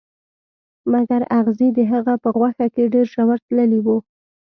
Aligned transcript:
مګر 0.91 1.21
اغزي 1.39 1.69
د 1.77 1.79
هغه 1.91 2.13
په 2.23 2.29
غوښه 2.35 2.65
کې 2.73 2.91
ډیر 2.93 3.05
ژور 3.13 3.37
تللي 3.47 3.79
وو 3.85 3.97